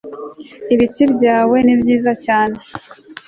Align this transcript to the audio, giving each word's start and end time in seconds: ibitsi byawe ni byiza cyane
ibitsi 0.73 1.03
byawe 1.13 1.57
ni 1.65 1.73
byiza 1.79 2.11
cyane 2.25 2.57